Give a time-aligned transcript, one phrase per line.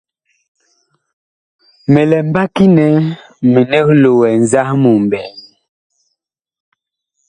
[1.91, 2.85] Mi lɛ mbaki nɛ
[3.51, 5.37] minig loɛ nzahmu ɓɛɛŋ.